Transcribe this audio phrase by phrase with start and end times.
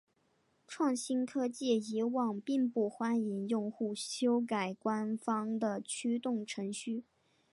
[0.67, 7.03] 创新科技以往并不欢迎用户修改官方的驱动程序。